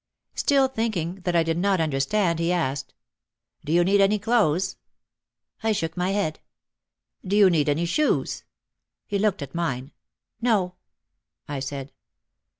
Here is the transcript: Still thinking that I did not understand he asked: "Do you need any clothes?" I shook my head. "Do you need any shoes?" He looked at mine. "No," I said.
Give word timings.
Still 0.33 0.67
thinking 0.67 1.17
that 1.25 1.35
I 1.35 1.43
did 1.43 1.59
not 1.59 1.79
understand 1.79 2.39
he 2.39 2.51
asked: 2.51 2.95
"Do 3.63 3.71
you 3.71 3.83
need 3.83 4.01
any 4.01 4.17
clothes?" 4.17 4.77
I 5.61 5.73
shook 5.73 5.95
my 5.95 6.09
head. 6.09 6.39
"Do 7.23 7.35
you 7.35 7.51
need 7.51 7.69
any 7.69 7.85
shoes?" 7.85 8.43
He 9.05 9.19
looked 9.19 9.43
at 9.43 9.53
mine. 9.53 9.91
"No," 10.41 10.73
I 11.47 11.59
said. 11.59 11.91